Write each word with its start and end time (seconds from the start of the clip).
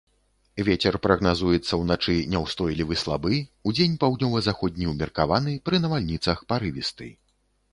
Вецер 0.67 0.95
прагназуецца 1.05 1.77
ўначы 1.81 2.15
няўстойлівы 2.35 2.97
слабы, 3.03 3.33
удзень 3.73 3.99
паўднёва-заходні 4.05 4.91
ўмеркаваны, 4.93 5.51
пры 5.69 5.75
навальніцах 5.85 6.37
парывісты. 6.55 7.13